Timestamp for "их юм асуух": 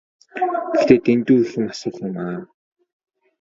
1.41-1.95